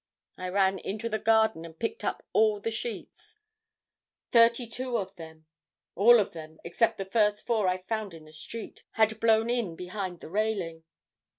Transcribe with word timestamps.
I 0.35 0.49
ran 0.49 0.79
into 0.79 1.09
the 1.09 1.19
Garden 1.19 1.63
and 1.63 1.77
picked 1.77 2.03
up 2.03 2.25
all 2.33 2.59
the 2.59 2.71
sheets, 2.71 3.37
thirty 4.31 4.65
two 4.65 4.97
of 4.97 5.15
them. 5.15 5.45
All 5.93 6.19
of 6.19 6.33
them, 6.33 6.57
except 6.63 6.97
the 6.97 7.05
first 7.05 7.45
four 7.45 7.67
I 7.67 7.77
found 7.83 8.15
in 8.15 8.25
the 8.25 8.33
street, 8.33 8.81
had 8.93 9.19
blown 9.19 9.51
in 9.51 9.75
behind 9.75 10.21
the 10.21 10.31
railing. 10.31 10.85